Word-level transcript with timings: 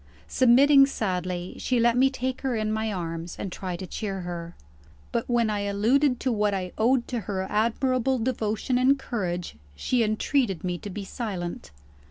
Submitting 0.27 0.87
sadly, 0.87 1.55
she 1.59 1.79
let 1.79 1.95
me 1.95 2.09
take 2.09 2.41
her 2.41 2.55
in 2.55 2.71
my 2.71 2.91
arms, 2.91 3.35
and 3.37 3.51
try 3.51 3.75
to 3.75 3.85
cheer 3.85 4.21
her. 4.21 4.55
But 5.11 5.29
when 5.29 5.47
I 5.51 5.59
alluded 5.59 6.19
to 6.21 6.31
what 6.31 6.55
I 6.55 6.71
owed 6.75 7.07
to 7.09 7.19
her 7.19 7.45
admirable 7.47 8.17
devotion 8.17 8.79
and 8.79 8.97
courage, 8.97 9.57
she 9.75 10.01
entreated 10.03 10.63
me 10.63 10.79
to 10.79 10.89
be 10.89 11.03
silent. 11.03 11.69